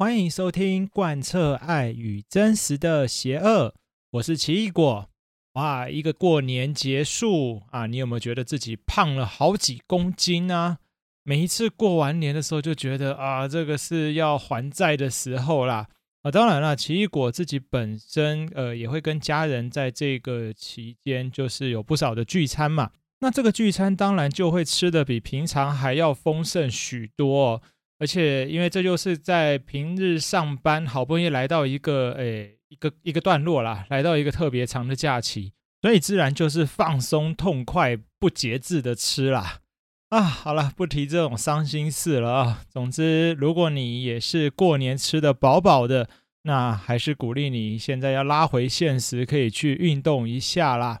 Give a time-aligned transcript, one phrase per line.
[0.00, 3.74] 欢迎收听贯彻爱与真实的邪恶，
[4.12, 5.10] 我是奇异果。
[5.54, 10.78] 哇，一个过年结束啊，你有没有觉得自己胖了好几公斤啊？
[11.24, 15.88] 每一次过完年的时候，就觉得啊，这个是要还债的时候啦。
[16.22, 22.92] 啊，当然了，奇异果自己本身呃也会跟家人在这个期间，就是有不少的聚餐嘛。
[23.18, 27.60] 那这个聚餐当然就会吃得比平常还要丰盛许多，
[27.98, 39.58] 而且因为这就是在平日上班好不容易来到一个诶一个一个段落啦，来到一个特别长的假期，所以自然就是放松、痛快、不节制的吃啦。
[40.10, 42.62] 啊，好了，不提这种伤心事了啊。
[42.70, 46.08] 总之，如果你也是过年吃得饱饱的，
[46.44, 51.00] 那还是鼓励你现在要拉回现实，可以去运动一下啦。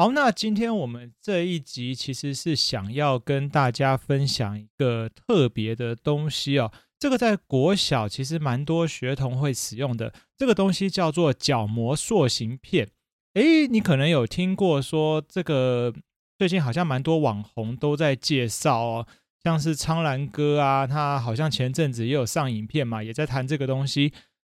[0.00, 6.72] 好，那今天我们这一集其实是想要跟大家分享一个特别的东西哦。
[6.98, 12.88] 这个在国小其实蛮多学童会使用的，这个东西叫做角膜塑形片。
[13.34, 15.92] 诶，你可能有听过说这个。
[16.38, 19.06] 最近好像蛮多网红都在介绍哦，
[19.44, 24.14] 像是苍兰哥啊，他好像前阵子也有上影片嘛，也在谈这个东西。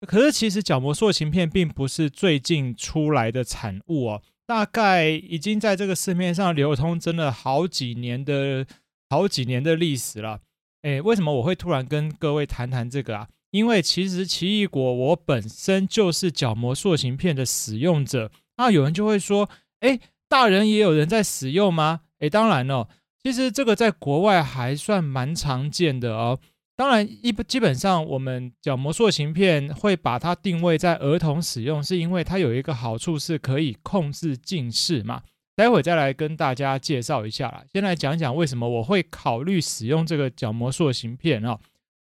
[0.06, 8.66] 可是其实角膜塑形片并不是最近出来的产物哦，大概已经在这个市面上流通，真的好几年的
[9.08, 10.40] 好几年的历史了。
[10.82, 13.28] 诶，为什么我会突然跟各位谈谈这个啊？
[13.52, 18.32] 因为其实奇异果我本身就是角膜塑形片的使用者。
[18.56, 19.48] 那有人就会说，
[19.82, 20.00] 诶。
[20.28, 22.02] 大人也有人在使用吗？
[22.20, 22.88] 诶，当然了，
[23.20, 26.38] 其实这个在国外还算蛮常见的哦。
[26.80, 35.20] 当然，一基本上我们角膜塑形片会把它定位在儿童使用，是因为它有一个好处是可以控制近视嘛。
[35.54, 37.62] 待会再来跟大家介绍一下啦。
[37.70, 41.58] 先来讲讲为什么我会考虑使用这个角膜塑形片哦。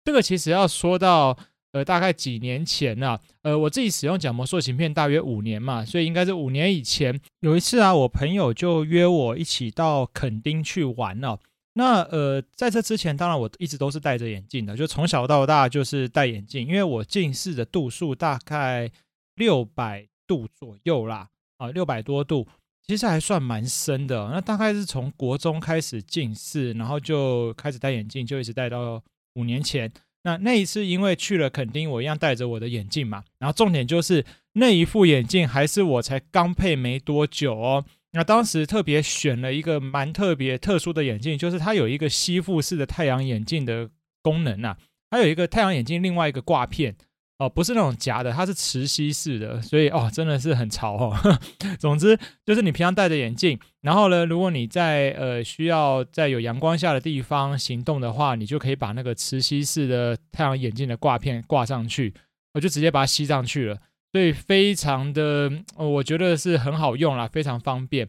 [0.07, 1.37] 这个其实要说到。
[1.73, 7.19] 呃，大概几年前呢、呃，我自己使用角膜塑形片大约五年嘛，所以应该是五年以前。
[7.41, 11.41] 有一次啊，我朋友就约我一起到垦丁去玩了、哦。
[11.75, 18.91] 那呃，在这之前，当然我一直都是戴着眼镜的，就从小到大就是戴眼镜，因为我近视的度数大概
[19.37, 22.47] 六百度左右啦，啊，六百多度，
[22.87, 24.29] 其实还算蛮深的。
[24.31, 29.03] 那大概是从国中开始近视，然后就开始戴眼镜，就一直戴到
[29.37, 29.91] 五年前。
[30.25, 33.25] 那那一次，因为去了垦丁，我一样戴着我的眼镜嘛。
[33.39, 37.85] 然后重点就是那一副眼镜还是我才刚配没多久哦。
[38.13, 43.91] 那当时特别选了一个蛮特别特殊的眼镜，就是它有一个吸附式的太阳眼镜的
[44.23, 44.77] 功能啊，
[45.11, 46.97] 它有一个太阳眼镜另外一个挂片。
[47.39, 51.41] 哦，不是那种夹的，它是磁吸式的，所以哦，真的是很潮哦。
[51.77, 62.15] 总之就是你平常戴着眼镜，然后呢，如果你在呃需要在有阳光下的地方行动的话，你就可以把那个磁吸式的太阳眼镜的挂片挂上去，
[62.55, 63.79] 我就直接把它吸上去了，
[64.13, 68.07] 所以非常的，我觉得是很好用啦，非常方便。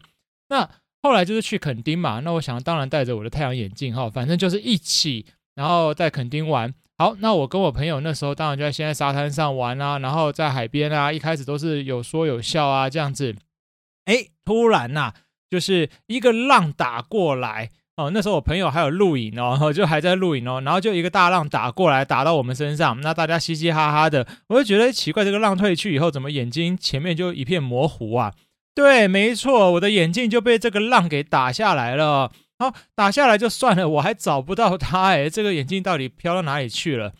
[0.50, 0.68] 那
[1.02, 6.74] 后来就是去垦丁嘛，那我想当然戴着我的太阳眼镜哈，反正就是一起，然后在垦丁玩。
[6.96, 13.34] 好，那我跟我朋友那时候当然就在先在沙滩上玩啊，然后在海边啊，一开始都是有说有笑啊这样子。
[14.04, 15.12] 哎，突然呐、
[15.50, 28.32] 就是一个浪打过来哦，那时候我朋友还有录影哦， 就还在录影哦，然后就一个大浪打过来，打到我们身上，那大家嘻嘻哈哈的，我就觉得奇怪，这个浪退去以后，怎么眼睛前面就一片模糊啊？
[28.74, 32.32] 对，没错，我的眼镜就被这个浪给打下来了。
[32.58, 37.12] 好，打下来就算了，我还找不到它，哎，这个眼镜到底飘到哪里去了？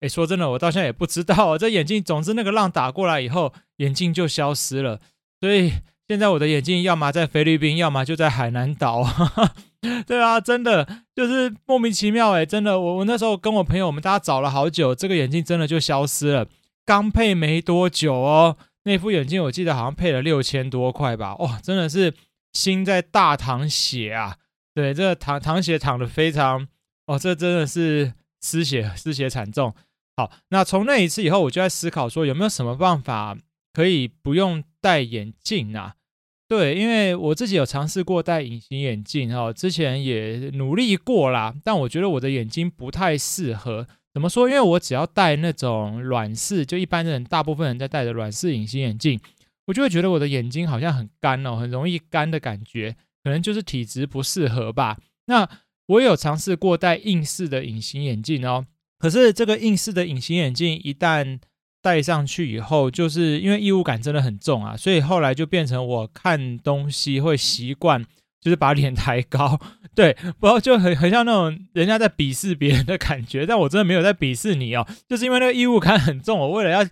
[0.00, 1.58] 哎，说真的，我到现在也不知道。
[1.58, 5.00] 这眼镜，总之那个浪打过来以后，眼镜就消失了。
[5.40, 5.72] 所以
[6.06, 9.04] 现在我的眼镜要么在菲律宾，要么就在海南岛。
[10.06, 16.46] 对啊，真的就是莫名其妙，哎，真的，我我那时候跟我朋友，我们大家找了好久，这个眼镜真的就消失了。
[16.84, 21.34] 刚配没多久哦，那副眼镜我记得好像配了六千多块吧。
[21.36, 22.12] 哇，真的是
[22.52, 24.36] 心在大淌血啊！
[24.74, 26.66] 对，这个淌淌血淌的非常
[27.06, 29.74] 哦，这真的是失血失血惨重。
[30.16, 33.36] 好，那从那一次以后，我就在思考说，有没有什么办法
[33.72, 35.94] 可以不用戴眼镜啊？
[36.50, 43.86] 对，因为我自己有尝试过戴隐形眼镜哦，之前也努力过啦，但我觉得我的眼睛不太适合。
[44.12, 44.48] 怎么说？
[44.48, 49.20] 因为我只要戴那种软式，就一般人大部分人在戴的软式隐形眼镜，
[49.68, 52.96] 我就会觉得我的眼睛好像很干哦，很容易干的感觉。
[53.22, 54.98] 可能就是体质不适合吧。
[55.26, 55.48] 那
[55.86, 58.66] 我有尝试过戴硬式的隐形眼镜哦，
[58.98, 61.38] 可是这个硬式的隐形眼镜一旦
[61.82, 68.04] 戴上去以后，就是因为异物感真的很重啊，所以后来就变成我看东西会习惯
[68.40, 69.58] 就是把脸抬高，
[69.94, 76.84] 对，不知道就很很像那种人家在鄙视别人的感觉，但我真的没有在鄙视你哦，就是因为那个异物感很重，我为了要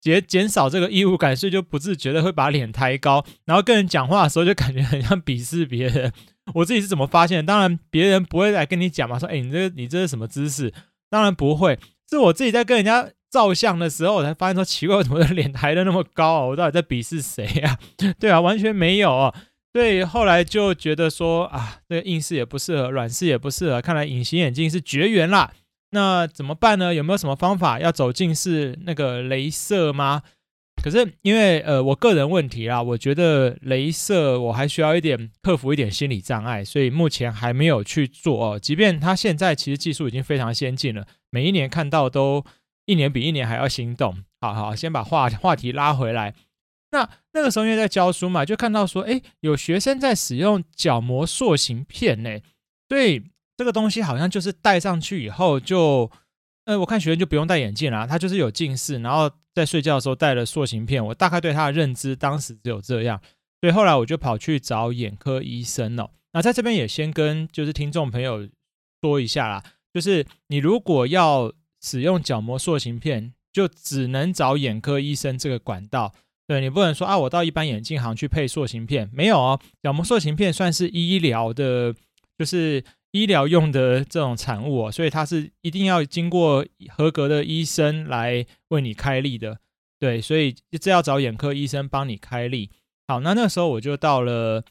[0.00, 6.12] 减减少这个异物感，所以就不自觉的会把脸抬高，然后跟人讲话的时候就感觉很像鄙视别人。
[6.54, 7.44] 我自己是怎么发现？
[7.44, 10.72] 当然别人不会来跟你讲嘛，说，哎，你这你这是什么姿势？
[11.10, 11.76] 当然不会，
[12.08, 16.46] 是我自己在跟人家照相的时候，我才发现说奇怪，为什么脸抬得那么高啊？
[16.46, 17.78] 我到底在鄙视谁呀？
[18.18, 19.34] 对啊，完全没有啊。
[19.74, 25.52] 所以后来就觉得说啊，这个硬式也不适合，软式也不适合，看来隐形眼镜是绝缘啦。
[25.90, 26.94] 那怎么办呢？
[26.94, 30.22] 有没有什么方法要走近视那个镭射吗？
[30.82, 38.58] 可是因为呃我个人问题啦，我觉得镭射我还需要一点克服一点心理障碍，所以目前还没有去做哦。
[38.58, 42.44] 即便它现在其实技术已经非常先进了，每一年看到都
[42.86, 44.24] 一年比一年还要心动。
[44.40, 46.34] 好好，先把话话题拉回来。
[46.92, 52.38] 那那个时候因为在教书嘛，就看到说，哎，有学生在使用角膜塑形片呢，
[52.88, 53.22] 所以
[53.56, 56.10] 这个东西好像就是戴上去以后就，
[56.64, 61.04] 呃，我看学生就不用戴眼镜啦，他就是有近视，然后在睡觉的时候戴了塑形片。
[61.04, 63.20] 我大概对他的认知当时只有这样，
[63.60, 66.12] 所以后来我就跑去找眼科医生了。
[66.32, 68.48] 那在这边也先跟就是听众朋友
[69.02, 69.62] 说一下啦，
[69.92, 71.52] 就是你如果要
[71.86, 76.12] 使用角膜塑形片，就只能找眼科医生这个管道。
[76.48, 79.60] 对，你不能说啊，我到一般眼镜行去配塑形片，没有哦。
[79.84, 81.94] 角膜塑形片算是医疗的，
[82.36, 89.58] 就是医疗用的这种产物哦，所以它是一定要经过合格的医生来为你开立的。
[90.00, 92.70] 对，所以这要找眼科医生帮你开立。
[93.06, 94.64] 好，那那时候我就到了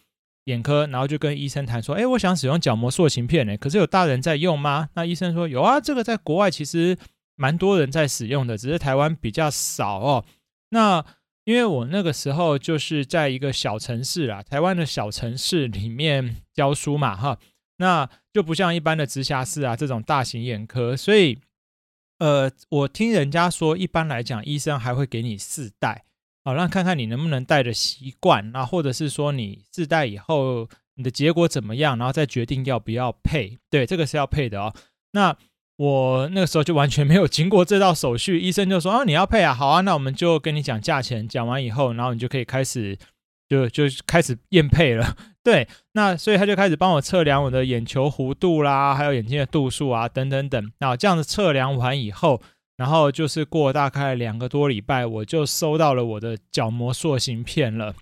[0.46, 4.90] 眼科，然后就跟医生谈说，哎，我想使用角膜塑形片呢，可是有大人在用吗？
[4.96, 6.98] 那医生说有啊，这个在国外其实
[7.36, 10.26] 蛮多人在使用的，只是台湾比较少哦。
[10.70, 11.04] 那
[11.46, 17.38] 因为我那个时候就是在一个小城市啊，台湾的小城市里面教书嘛，哈，
[17.78, 21.40] 那就不像一般的直辖市啊这种大型眼科，所以，
[22.20, 26.06] 呃，我听人家说，一般来讲，医生还会给你试戴，
[26.46, 34.74] 好，让看看你能不能戴的习惯，那或者是说你自戴以后你的结果怎么样，然后再决定要不要配，对，这个是要配的哦，
[35.12, 35.36] 那。
[35.78, 42.98] 我那个时候就完全没有经过这道手续，医生就说啊，你要配啊，好啊，那我们就跟你讲价钱，讲完以后，然后你就可以开始
[43.50, 45.18] 就就开始验配了。
[45.44, 50.72] 对，那所以他就开始帮我测量我的眼球弧度啦，还有眼睛的度数啊，等等等。
[50.80, 52.42] 那这样子测量完以后，
[52.78, 57.96] 然后就是过大概两个多礼拜，我就收到了我的角膜塑形片了。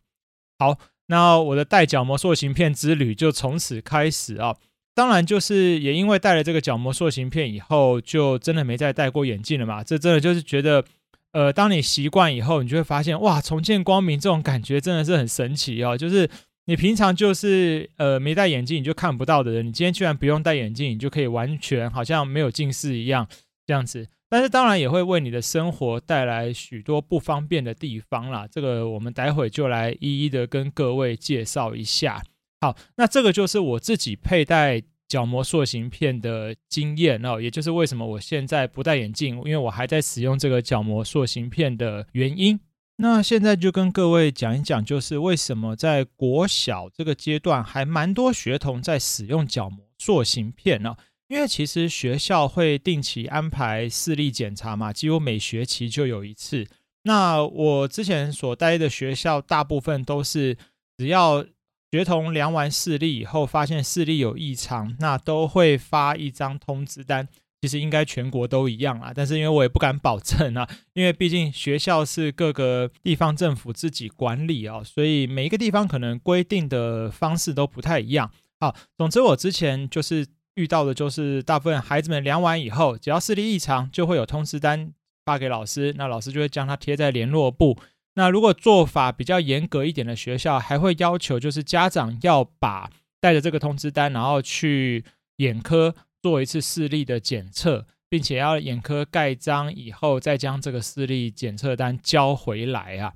[0.59, 0.77] 好，
[1.07, 4.55] 那我的戴角膜塑形片之旅就从此开始啊。
[4.95, 9.83] 当然，就是也因为戴了这个角膜塑形片以后，就真的没再戴过眼镜了嘛。
[9.83, 10.85] 这真的就是觉得，
[11.31, 15.97] 呃，当你习惯以后，你就会发现，哇，重见光明这种感觉真的是很神奇哦。
[15.97, 16.29] 就是
[16.65, 23.27] 你平常就是呃没戴眼镜你就看不到的人，你今天居然不用戴眼镜，你就可以完全好像没有近视一样
[23.65, 24.07] 这样子。
[24.33, 28.47] 但是当然也会为你的生活带来许多不方便的地方啦。
[28.51, 32.19] 这个我们待会就来一一的跟各位介绍一下。
[32.61, 42.59] 好，那这个就是我自己佩戴角膜塑形片的经验哦，也就是为什么我现在不戴眼镜，因为我还在使用这个角膜塑形片的原因。
[42.95, 50.95] 那现在就跟各位讲一讲，就是为什么在国小这个阶段还蛮多学童在使用角膜塑形片呢？
[51.27, 56.67] 因为其实学校会定期安排视力检查嘛，几乎每学期就有一次。
[57.03, 60.57] 那我之前所待的学校，大部分都是
[60.97, 61.45] 只要
[61.91, 67.27] 学童量完视力以后，发现视力有异常，那都会发一张通知单。
[67.61, 78.29] 其实应该全国都一样啊，但是因为我也不敢保证啊，因为毕竟学校是各个地方政府自己管理啊，所以每一个地方可能规定的方式都不太一样。
[78.59, 84.93] 好，总之我之前就是遇到的，就是大部分孩子们量完以后，只要视力异常，就会有通知单
[85.25, 87.77] 发给老师，那老师就会将它贴在联络簿。
[88.15, 95.03] 那如果做法比较严格一点的学校，还会要求就是家长要把带着这个通知单，然后去
[95.37, 103.13] 眼科做一次视力的检测，并且要眼科盖章以后，再将这个视力检测单交回来啊。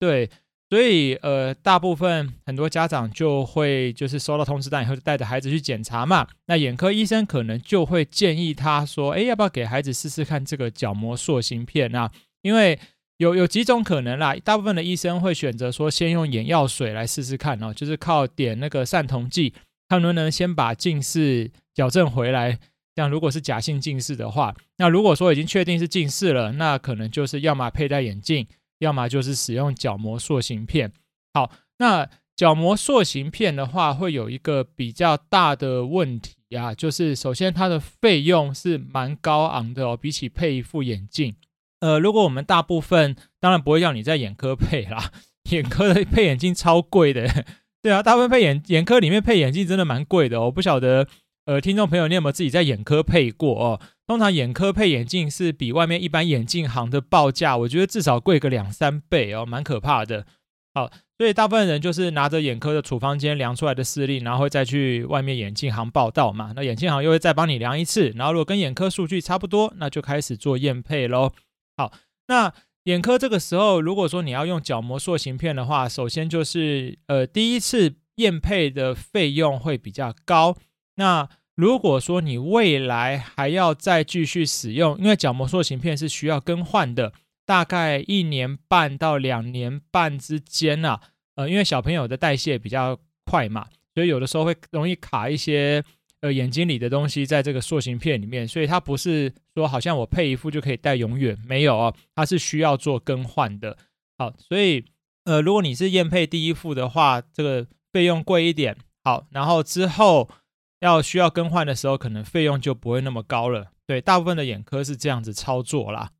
[0.00, 0.28] 对，
[0.70, 6.28] 所以呃，大部分很多家长就会就是收到通知单以后，就带着孩子去检查嘛。
[6.46, 12.08] 那眼科医生可能就会建议他说：“哎，要不要给孩子试试看这个角膜塑形片啊？”
[12.42, 12.78] 因为
[13.16, 19.52] 有有几种可能啦，大部分的医生会选择说先用眼药水来试试看哦，就是靠点那个散瞳剂，
[19.88, 22.60] 看能不能先把近视矫正回来。
[22.96, 28.46] 像如果是假性近视的话，那如果说已经确定是近视了，那可能就是要么佩戴眼镜，
[28.80, 30.92] 要么就是使用角膜塑形片。
[31.32, 41.36] 好，那角膜塑形片的话，会有一个比较大的问题啊，就是首先它的费用是蛮高昂的哦，比起配一副眼镜。
[41.80, 45.12] 呃，如果我们大部分当然不会要你在眼科配啦，
[45.50, 47.46] 眼科的配眼镜超贵的，
[47.80, 50.46] 对啊，大部分配眼眼科里面配眼镜真的蛮贵的哦。
[50.46, 51.06] 我不晓得，
[51.46, 53.80] 呃，听众朋友你有没有自己在眼科配过哦？
[54.10, 60.26] 通常眼科配眼镜是比外面一般眼镜行的报价，我觉得至少贵个两三倍哦，蛮可怕的。
[60.74, 60.90] 好。
[61.16, 66.54] 所以大部分人就是拿着眼科的处方箋量出来的视力，然后会再去外面眼镜行报到嘛。
[66.56, 71.30] 那眼镜行又会再帮你量一次，然后如果跟眼科数据差不多，那就开始做验配喽。
[71.76, 71.92] 好，
[72.28, 72.50] 那
[72.84, 80.56] 眼科这个时候，如果说你要用角膜塑形片的话，首先就是呃第一次验配的费用会比较高。
[80.94, 81.28] 那
[81.60, 87.12] 如果说你未来还要再继续使用，因为角膜塑形片是需要更换的。
[87.44, 90.98] 大概一年半到两年半之间啊，
[91.34, 95.84] 呃，因为小朋友的代谢比较快嘛，所以有的时候会容易卡一些
[96.22, 103.76] 呃眼睛里的东西在这个塑形片里面，所以它不是说好像我配一副就可以戴永远，没有哦，它是需要做更换的。
[104.16, 104.82] 好，所以
[105.24, 108.76] 呃，如果你是验配第一副的话，这个费用贵一点。
[109.02, 110.30] 好，然后之后
[110.80, 113.68] 要需要更换的时候，可能费用就不会那么高了。
[113.86, 116.10] 对，大部分的眼科是这样子操作啦。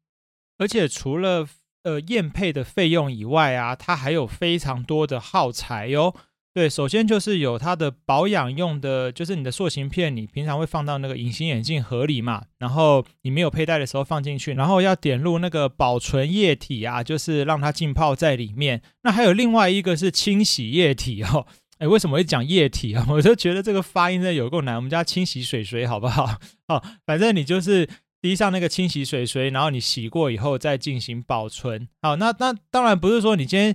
[0.59, 1.49] 而且除了
[1.83, 6.15] 呃验配的费用以外啊，它还有非常多的耗材哟。
[6.53, 18.83] 对，首先就是有它的保养用的，就是你的塑形片，你平常会放到那个隐形眼镜盒里嘛，然后你没有佩戴的时候放进去，然后要点入那个保存液体啊，就是让它浸泡在里面。
[19.05, 21.47] 那还有另外一个是清洗液体哦。
[21.81, 23.05] 哎，为什么会讲液体啊？
[23.11, 24.77] 我就觉得这个发音真的有够难。
[24.77, 26.39] 我们叫清洗水水好不好？
[26.69, 27.89] 哦，反正你就是。
[28.23, 31.89] 滴上那个清洗水水，然后你洗过以后再进行保存。
[32.03, 33.75] 好，那那当然不是说你今天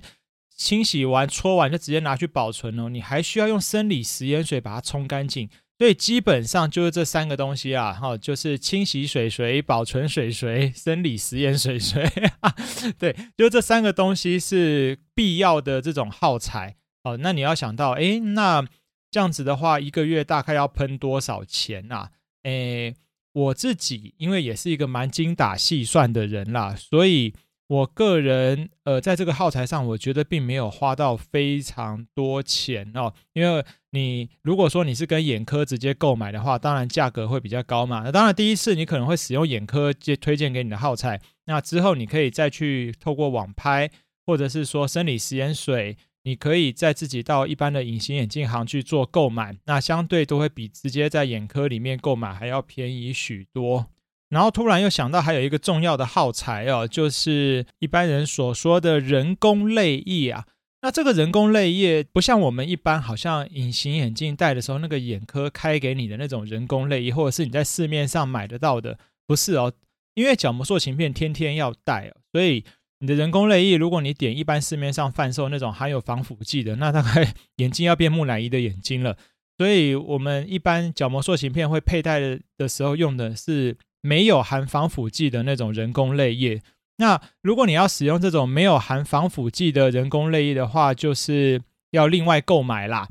[0.56, 5.50] 清洗完搓完就直接拿去保存哦，你还需要用生理食盐水把它冲干净。
[5.80, 12.08] 所以基本上就是这三个东西啊，哈，就是清洗水水、保存水水、生理食盐水水。
[13.00, 16.76] 对，就这三个东西是必要的这种耗材。
[17.06, 18.66] 哦，那你要想到，哎，那
[19.12, 22.10] 这样子的话，一个月大概要喷多少钱啊？
[22.42, 22.96] 诶
[23.32, 27.32] 我自己因为也是一个蛮精打细算的人啦，所以
[27.68, 33.12] 我个人呃在这个耗材上，我觉得并没有花到非常多钱哦。
[33.34, 38.02] 因为你如果说你是跟眼科直接购买的话，当然价格会比较高嘛。
[38.04, 43.88] 那当然第一次你可能会使用眼科接推荐给你的耗材，那之后你可以再去透过网拍
[44.26, 45.96] 或者是说生理食盐水。
[46.26, 53.86] 你可以再自己到一般的隐形眼镜行去做购买，那相对都会比直接在眼科里面购买还要便宜许多。
[54.28, 60.46] 然后突然又想到还有一个重要的耗材哦，就是一般人所说的人工泪液啊。
[60.82, 69.72] 那这个人工泪液不像我们一般好像隐形眼镜戴的时候那个眼科开给你的那种人工泪液，或者是你在市面上买得到的，不是哦，
[70.14, 72.64] 因为角膜塑形片天天要戴哦，所以。
[73.00, 79.16] 你的人工泪液，如果你点一般市面上贩售那种含有防腐剂的，那大概眼睛要变木乃伊的眼睛了。
[79.58, 82.20] 所以，我们一般角膜塑形片会佩戴
[82.58, 86.62] 的时候用的是没有含防腐剂的那种人工泪液。
[86.98, 93.08] 那如果你要使用这种没有含防腐剂的人工泪液的话，就是要另外购买啦。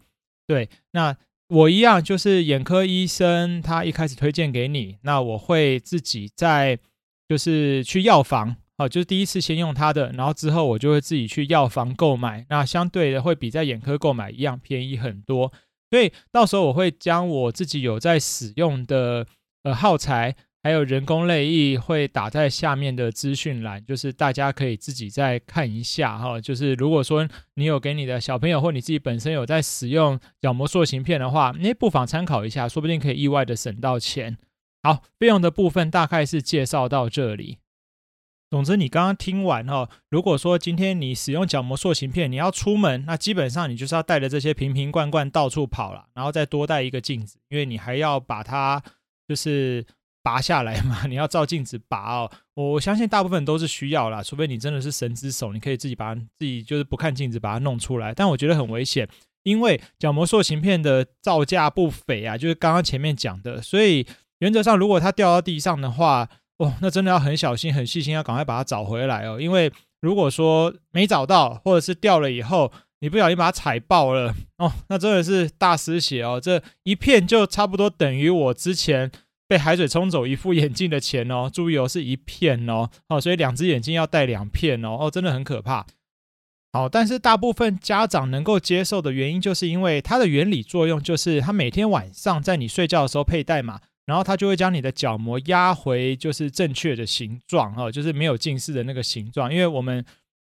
[0.48, 1.16] 对，那
[1.48, 6.80] 我一样，就是眼科医生他一开始推荐给你，那我会自己在
[7.28, 8.56] 就是去药房。
[8.78, 15.54] 好，就是第一次先用它的，然后之后我就会自己去药房购买，那相对的会比在眼科购买一样便宜很多。
[15.90, 19.26] 所以到时候我会将我自己有在使用的
[19.64, 26.42] 呃耗材，还有人工泪液会打在下面的资讯栏，就是大家可以自己再看一下哈。
[26.42, 34.38] 就是如果说你有给你的小朋友或你自己本身有在使用角膜塑形片的话，你不妨参考一下，说不定可以意外的省到钱。
[34.84, 37.60] 好，费用的部分大概是介绍到这里。
[38.52, 48.82] 总之，你刚刚听完哈，如果说今天你使用角膜塑形片，你要出门，那基本上你就是要带着这些瓶瓶罐罐到处跑了，然后再多带一个镜子，因为你还要把它
[49.28, 49.84] 就是
[50.24, 52.32] 拔下来嘛，你要照镜子拔哦。
[52.54, 58.14] 我相信大部分都是需要啦，除非你真的是神之手，你可以自己把它自己就是不看镜子把它弄出来。
[58.14, 59.10] 但我觉得很危险，
[59.44, 64.08] 因为角膜塑形片的造价不菲啊，就是刚刚前面讲的，所以
[64.40, 66.30] 原则上如果它掉到地上的话。
[66.58, 69.40] 哦，那真的要很小心、很细心，要赶快把它找回来哦。
[69.40, 69.72] 因为
[70.02, 76.40] 如果说没找到，或者是掉了以后，你不小心把它踩爆了，哦，那真的是大失血哦。
[76.42, 79.12] 这一片就差不多等于我之前
[79.48, 81.50] 被海水冲走一副眼镜的钱哦。
[81.52, 82.90] 注意哦，是一片哦。
[83.10, 84.98] 哦，所以两只眼镜要戴两片哦。
[85.00, 85.86] 哦，真的很可怕。
[86.72, 99.52] 好，但是大部分家长能够接受的原因，就是因为它的原理作用就是它每天晚上在你睡觉的时候佩戴嘛，然后它就会将你的角膜压回就是正确的形状哈，就是没有近视的那个形状。
[99.52, 100.06] 因为我们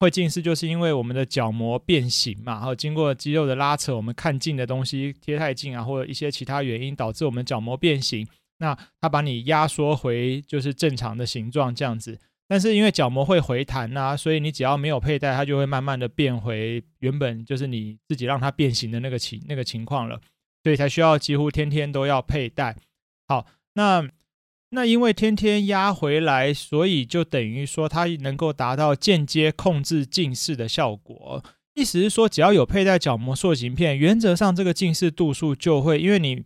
[0.00, 8.26] 会近视，就是因为我们的角膜变形嘛，然后经过肌肉的拉扯，我们看近的东西贴太近啊，或者一些其他原因导致我们角膜变形。
[8.58, 12.18] 那它把你压缩回就是正常的形状这样子。
[12.48, 20.20] 但是因为角膜会回弹呐、所以你只要没有佩戴，它就会慢慢的变回原本就是你自己让它变形的那个情那个情况了，
[20.62, 22.76] 所以才需要几乎天天都要佩戴。
[23.28, 24.08] 好，那
[24.70, 31.44] 那因为天天压回来，所以就等于说它能够达到间接控制近视的效果。
[31.74, 36.42] 意思是说，只要有佩戴角膜塑形片，原则上这个近视度数就会，因为你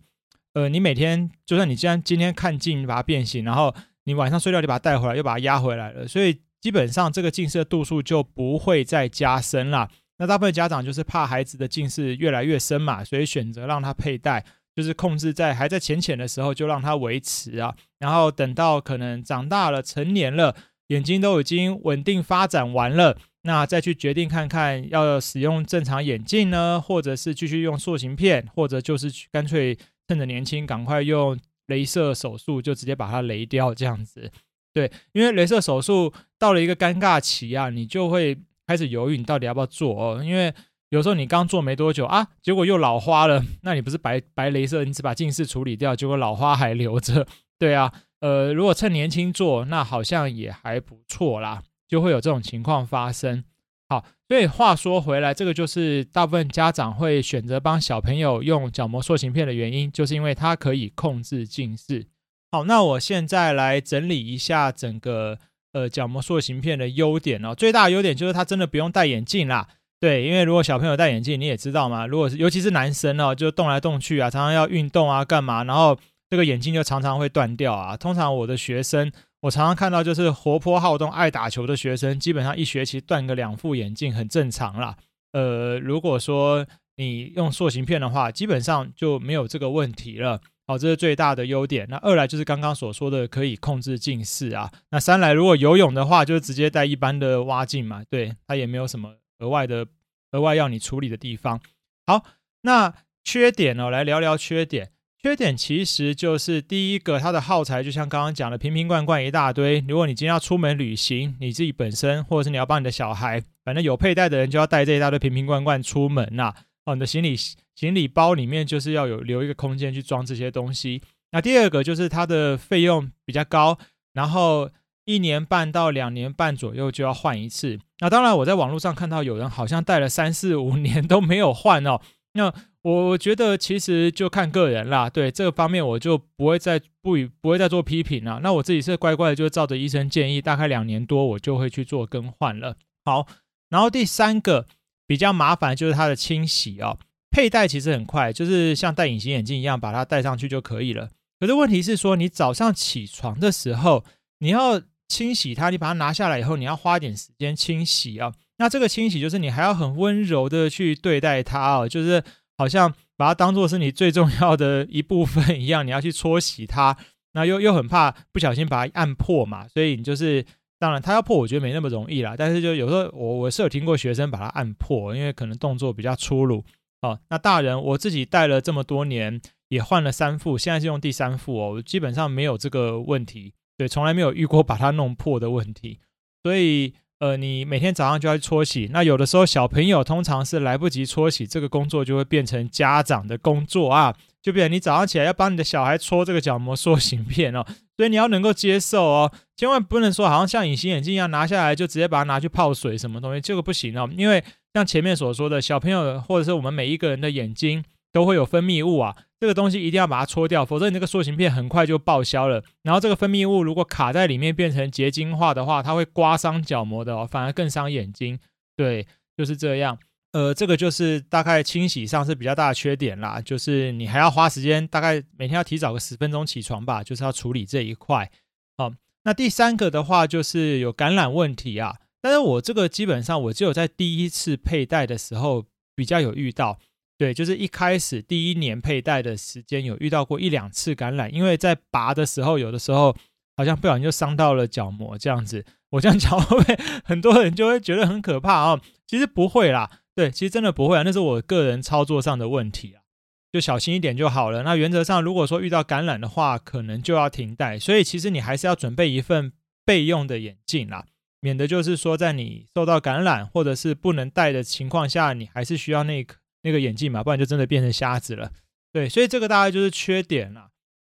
[0.53, 3.75] 呃你每天就算你既然今天看近，你把它变形，然后。
[4.05, 9.89] 你晚上睡觉就把它带回来，又把它压回来了，所以基本上这个近视度数就不会再加深了。
[10.19, 20.55] 那大部分家长就是怕孩子的近视越来越深嘛，所以选择让他佩戴，就是控制在还在浅浅的时候就让它维持啊，然后等到可能长大了、成年了，
[20.89, 31.39] 眼睛都已经稳定发展完了，那再去决定看看要使用正常眼镜呢，或者是继续用塑形片，或者就是干脆趁着年轻赶快用。
[31.69, 34.31] 镭射手术就直接把它雷掉，这样子，
[34.75, 38.37] 对，因为镭射手术到了一个尴尬期啊，你就会
[38.67, 40.23] 开始犹豫，你到底要不要做哦？
[40.23, 40.53] 因为
[40.93, 47.27] 有时候你刚做没多久啊，结果又老花了， 那你不是白白雷射，你只把近视处理掉，结果老花还留着，
[47.59, 53.43] 对啊，呃，如果趁年轻做，那好像也还不错啦，就会有这种情况发生。
[53.89, 62.07] 好，所以话说回来，这个就是大部分家长会选择帮小朋友用角膜塑形片的原因，就是因为它可以控制近视。
[62.51, 65.39] 好，那我现在来整理一下整个
[65.73, 67.55] 呃角膜塑形片的优点哦。
[67.55, 69.69] 最大的优点就是它真的不用戴眼镜啦。
[70.03, 75.97] 对，因为如果小朋友戴眼镜，你也知道嘛，如果是尤其是男生哦，就动来动去啊，常常要运动啊，干嘛，然后
[76.29, 77.97] 这个眼镜就常常会断掉啊。
[77.97, 79.13] 通常我的学生。
[79.43, 84.97] 我常常看到，就是活泼好动、爱打球的学生，基本上一学期断个两副眼镜很正常啦。
[85.33, 86.65] 呃，如果说
[86.97, 90.41] 你用塑形片的话，基本上就没有这个问题了。
[90.65, 91.89] 好，这是最大的优点。
[91.91, 94.71] 那二来就是刚刚所说的可以控制近视啊。
[94.93, 99.85] 那三来，如果游泳的话，就直接戴一般的蛙镜嘛，对，它也没有什么额外的、
[100.33, 101.61] 额外要你处理的地方。
[102.07, 102.25] 好，
[102.63, 102.93] 那
[103.25, 104.91] 缺点呢，来聊聊缺点。
[105.23, 109.79] 缺点其实就是第一个，它的耗材就像刚刚讲的，瓶瓶罐罐一大堆。
[109.87, 116.53] 如果你今天要出门旅行，你自己本身或者是你要帮你的小孩，反正有佩戴的人就要带这一大堆瓶瓶罐罐出门呐、
[116.85, 121.01] 哦，你的行李行李包里面就是要有留一个空间去装这些东西。
[121.31, 123.79] 那第二个就是它的费用比较高，
[124.15, 124.69] 然后
[125.13, 127.79] 一年半到两年半左右就要换一次。
[127.99, 132.01] 那当然，我在网络上看到有人好像戴了三四五年都没有换哦。
[132.35, 138.41] 那我觉得其实就看个人啦，对这个方面我就不会再不不会再做批评了。
[138.43, 142.77] 那我自己是乖乖的，就照着医生建议，大概两年多我就会去做更换了。
[143.05, 143.27] 好，
[143.69, 144.67] 然后第三个
[145.07, 146.99] 比较麻烦就是它的清洗哦，
[147.31, 151.11] 佩戴其实很快，就是像戴隐形眼镜一样，把它戴上去就可以了。
[151.39, 154.05] 可是问题是说，你早上起床的时候，
[154.39, 154.81] 你要
[155.13, 158.33] 清洗它，你把它拿下来以后，你要花点时间清洗啊。
[158.59, 162.23] 那这个清洗就是你还要很温柔的去对待它哦，就是。
[162.59, 166.97] 好像把它当做是你最重要的一部分一样，你要去搓洗它，
[167.33, 170.45] 那又又很怕不小心把它按破嘛，所以你就是
[170.79, 172.37] 当然它要破，我觉得没那么容易啦。
[172.39, 176.63] 但是就有时候我我是有听过学生把它按破，因为可能动作比较粗鲁
[177.01, 177.19] 哦。
[177.31, 185.99] 那大人我自己戴了这么多年，也换了三副，现在是用第三副哦，基本上没有这个问题，对，从来没有遇过把它弄破的问题，
[186.43, 186.95] 所以。
[187.23, 197.65] 呃，你每天早上就要搓洗，那有的时候小朋友通常是来不及搓洗，这个工作就会变成家长的工作啊，就变成你早上起来要帮你的小孩搓这个角膜塑形片哦，
[197.97, 204.43] 所以你要能够接受哦，千万不能说好像像隐形眼镜一样拿下来就直接把它拿去泡水什么东西，这个不行哦，因为
[204.75, 209.17] 像前面所说的小朋友或者是我们每一个人的眼睛都会有分泌物啊。
[209.41, 212.63] 这个东西一定要把它搓掉，否则你那个塑形片很快就报销了。
[212.83, 218.39] 然后这个分泌物如果卡在里面变成结晶化的话，它会刮伤角膜的哦，反而更伤眼睛。
[218.77, 219.05] 对，
[219.37, 219.99] 就是这样。
[220.31, 228.31] 呃，这个就是大概清洗上是比较大的缺点啦，就是你还要花时间，大概每天要提早个十分钟起床吧，就是要处理这一块。
[228.79, 228.93] 好，
[229.25, 236.79] 那第三个的话就是有感染问题啊，但是我这个基本上我只有在第一次佩戴的时候比较有遇到。
[237.19, 243.15] 对，就是一开始第一年佩戴的时间有遇到过一两次感染，因为在拔的时候，有的时候
[243.57, 245.65] 好像不小心就伤到了角膜这样子。
[245.91, 248.81] 我这样讲会不会很多人就会觉得很可怕啊？
[249.07, 253.05] 其实不会啦，对，其实真的不会啊，那是我个人操作上的问题啊，
[253.53, 254.63] 就小心一点就好了。
[254.63, 257.79] 那原则上，如果说遇到感染的话，可能就要停戴。
[257.79, 259.53] 所以其实你还是要准备一份
[259.85, 261.05] 备用的眼镜啦，
[261.41, 268.51] 免得就是说在你受到感染或者是不能戴的情况下，你还是需要那个那个眼镜嘛，不然就真的变成瞎子了。
[268.93, 270.69] 对，所以这个大概就是缺点啦。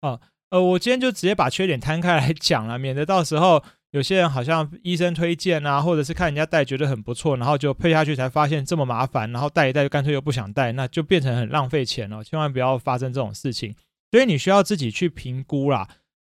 [0.00, 3.64] 啊，呃，我今天就直接把缺点摊开来讲了，免得到时候。
[3.94, 12.24] 有些人好像医生推荐啊，或者是看人家戴觉得很不错，然后就配下去才发现这么麻烦，然后戴一戴就干脆又不想戴，那就变成很浪费钱了。
[12.24, 13.72] 千万不要发生这种事情，
[14.10, 15.86] 所以你需要自己去评估啦。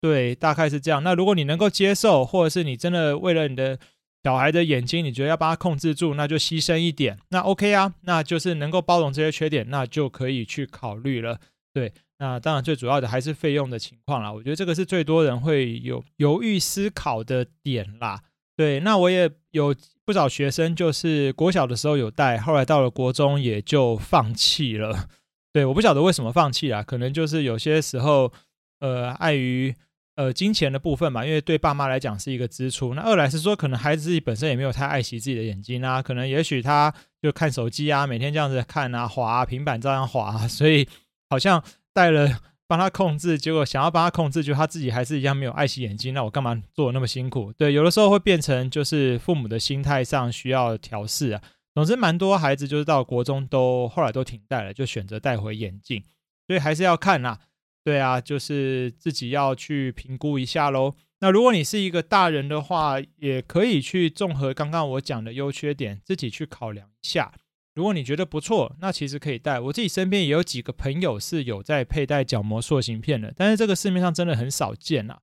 [0.00, 1.04] 对，大概是这样。
[1.04, 3.78] 那如果你能够接受，或者是你真的为了你的
[4.24, 11.38] 小孩的眼睛，你觉得要把它控制住，那就牺牲一点，那 OK 啊，那就是能够包容这些缺点，那就可以去考虑了。
[11.72, 11.92] 对。
[12.18, 14.32] 那当然，最主要的还是费用的情况啦。
[14.32, 18.22] 我觉得这个是最多人会有犹豫思考的点啦。
[18.56, 25.08] 对，那我也有不少学生，就是国小的时候有戴，后来到了国中也就放弃了。
[25.52, 28.32] 对，我不晓得为什么放弃啦，可能就是有些时候，
[28.78, 29.74] 呃，碍于
[30.16, 32.94] 呃金钱的部分嘛，因为对爸妈来讲是一个支出。
[32.94, 40.88] 那二来是说，可能孩子自己本身也没有太爱惜自己的眼睛啊，可能也许他就看手机啊，每天这样子看啊，滑啊，平板照样滑啊，所以
[41.28, 41.62] 好像。
[41.96, 42.28] 戴了
[42.66, 46.12] 帮他控制，结果想要帮他控制，就他自己还是一样没有爱惜眼睛。
[46.12, 47.52] 那我干嘛做那么辛苦？
[47.52, 51.40] 对，有的时候会变成就是父母的心态上需要调试啊。
[51.72, 56.02] 总之，蛮多孩子就是到国中都后来都停戴了，就选择戴回眼镜。
[56.48, 57.38] 所以还是要看呐，
[57.84, 60.94] 对啊，就是自己要去评估一下喽。
[61.20, 67.32] 那如果你是一个大人的话，也可以去综合刚刚我讲的优缺点，自己去考量一下。
[67.74, 69.60] 如果你觉得不错，那其实可以戴。
[69.60, 75.18] 我自己身边也有几个朋友是有在佩戴角膜塑形片的，但是这个市面上真的很少见呐。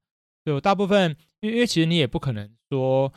[0.46, 3.14] 就，大部分，因为其实你也不可能说，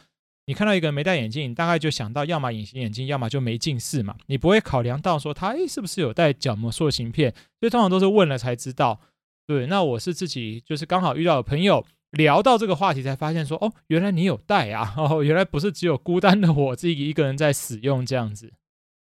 [0.46, 4.16] 你看到一个人没戴眼镜，大概就想到要么隐形眼镜，要么就没近视嘛。
[4.26, 9.00] 你不会考量到说他诶是不是有戴角膜塑形片，所以通常都是问了才知道。
[9.46, 18.52] 对，那我是自己就是刚好遇到的朋友聊到这个话题，才发现说哦，原来你有戴啊， 哦，原来不是只有孤单的我自己一个人在使用这样子。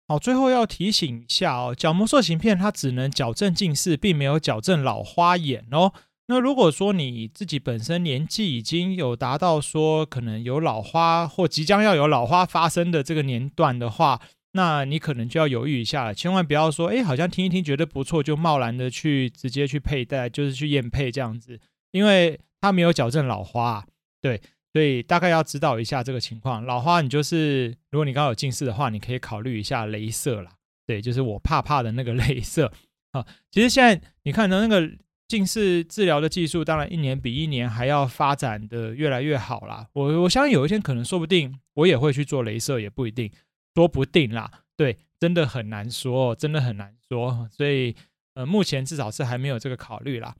[0.07, 5.93] 好，最后要提醒一下哦，角膜塑形片它只能矫正近视，并没有矫正老花眼哦。
[6.27, 14.21] 那如果说你自己本身年纪已经有达到说可能有老花或即将要有老花发生的这个年段的话，
[14.53, 21.59] 那你可能就要犹豫一下了，千万不要说，哎，好像听一听觉得不错，就贸然的去直接去佩戴，就是去验配这样子，
[21.91, 23.85] 因为它没有矫正老花，
[24.21, 24.41] 对。
[24.73, 26.65] 所以大概要知道一下这个情况。
[26.65, 30.51] 老花，你就是如果你刚好有近视的话，你可以考虑一下镭射啦。
[30.87, 32.71] 对，就是我怕怕的那个 镭射
[33.11, 33.25] 啊。
[33.51, 34.89] 其实现在你看到那个
[35.27, 39.85] 近视治疗的技术，当然一年比一年还要发展的越来越好啦。
[39.91, 43.29] 我我相信有一天可能说不定我也会去做镭射，也不一定，
[43.75, 44.51] 说不定啦。
[44.75, 47.47] 对，真的很难说，真的很难说。
[47.51, 47.95] 所以
[48.33, 50.35] 呃，目前至少是还没有这个考虑啦。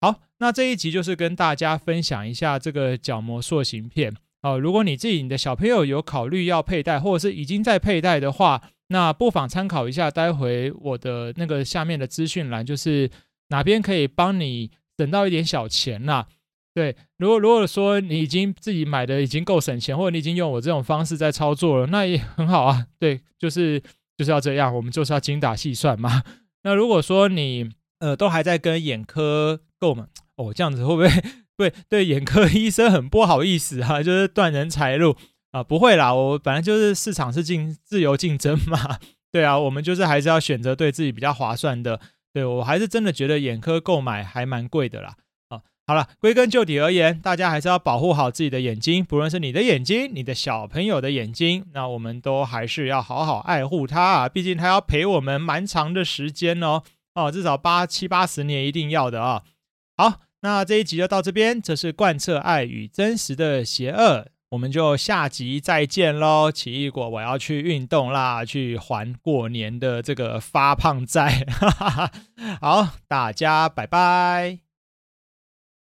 [0.00, 4.58] 好，那这一集就是跟大家分享一下这个角膜塑形片哦。
[4.58, 10.10] 如果你自己你的小朋友有考虑要佩戴，或者是已经在佩戴的话，那不妨参考一下。
[10.10, 13.10] 待会我的那个下面的资讯栏，就是
[13.48, 16.28] 哪边可以帮你省到一点小钱啦。
[16.74, 22.86] 对，如果如果说你已经自己买的已经够省钱，或者你已经用我这种方式在操作了，那也很好啊。
[22.98, 23.80] 对，就是
[24.16, 26.22] 就是要这样，我们就是要精打细算嘛。
[26.64, 29.60] 那如果说你呃都还在跟眼科。
[29.76, 30.04] 购买？
[30.36, 31.10] 哦，这样子会不会
[31.58, 34.02] 对对眼科医生很不好意思、啊？
[34.02, 35.14] 就是断人财路
[35.50, 35.62] 啊？
[35.62, 38.98] 不会啦，我本来就是市场是竞自由竞争嘛。
[39.30, 42.00] 对啊，我们就是还是要选择对自己比较划算的。
[42.32, 45.16] 对，我还是真的觉得眼科购买还蛮贵的啦。
[45.86, 54.28] 好了，归根究底而言，大家还是要保护好自己的眼睛，不论是你的眼睛，你的小朋友的眼睛，那我们都还是要好好爱护它啊。
[54.28, 56.82] 毕竟它要陪我们蛮长的时间哦，
[57.14, 59.42] 哦，至少八七八十年一定要的啊。
[59.98, 61.60] 好，那这一集就到这边。
[61.60, 66.50] 这是贯彻爱与真实的邪恶，我们就下集再见喽！
[66.50, 71.46] 奇异果，我要去运动啦，去还过年的这个发胖债。
[72.62, 74.63] 好，大家拜拜。